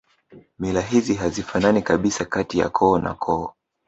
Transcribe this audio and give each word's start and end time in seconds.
Mila 0.59 0.81
hizi 0.81 1.13
hazifanani 1.13 1.81
kabisa 1.81 2.25
kati 2.25 2.59
ya 2.59 2.69
koo 2.69 2.99
na 2.99 3.13
koo 3.13 3.53